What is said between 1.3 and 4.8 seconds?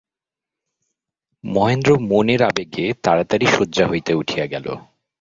মহেন্দ্র মনের আবেগে তাড়াতাড়ি শয্যা হইতে উঠিয়া গেল।